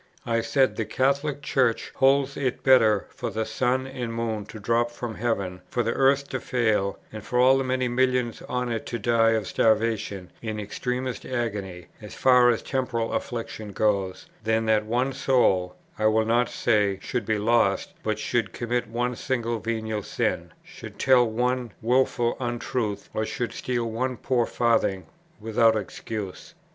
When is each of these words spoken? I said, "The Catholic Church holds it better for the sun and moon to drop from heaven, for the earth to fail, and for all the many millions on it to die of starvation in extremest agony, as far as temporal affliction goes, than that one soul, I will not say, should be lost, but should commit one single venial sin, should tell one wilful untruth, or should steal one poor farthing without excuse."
I 0.25 0.41
said, 0.41 0.77
"The 0.77 0.85
Catholic 0.85 1.43
Church 1.43 1.91
holds 1.97 2.35
it 2.35 2.63
better 2.63 3.05
for 3.13 3.29
the 3.29 3.45
sun 3.45 3.85
and 3.85 4.11
moon 4.11 4.47
to 4.47 4.59
drop 4.59 4.89
from 4.89 5.13
heaven, 5.13 5.61
for 5.69 5.83
the 5.83 5.93
earth 5.93 6.27
to 6.29 6.39
fail, 6.39 6.97
and 7.13 7.23
for 7.23 7.37
all 7.37 7.55
the 7.59 7.63
many 7.63 7.87
millions 7.87 8.41
on 8.49 8.71
it 8.71 8.87
to 8.87 8.97
die 8.97 9.33
of 9.33 9.45
starvation 9.45 10.31
in 10.41 10.59
extremest 10.59 11.23
agony, 11.23 11.85
as 12.01 12.15
far 12.15 12.49
as 12.49 12.63
temporal 12.63 13.13
affliction 13.13 13.73
goes, 13.73 14.25
than 14.43 14.65
that 14.65 14.87
one 14.87 15.13
soul, 15.13 15.75
I 15.99 16.07
will 16.07 16.25
not 16.25 16.49
say, 16.49 16.97
should 16.99 17.27
be 17.27 17.37
lost, 17.37 17.93
but 18.01 18.17
should 18.17 18.53
commit 18.53 18.87
one 18.87 19.15
single 19.15 19.59
venial 19.59 20.01
sin, 20.01 20.51
should 20.63 20.97
tell 20.97 21.29
one 21.29 21.73
wilful 21.79 22.35
untruth, 22.39 23.07
or 23.13 23.23
should 23.23 23.53
steal 23.53 23.85
one 23.85 24.17
poor 24.17 24.47
farthing 24.47 25.05
without 25.39 25.77
excuse." 25.77 26.55